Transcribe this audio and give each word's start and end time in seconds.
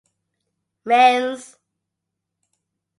Mens. 0.91 1.47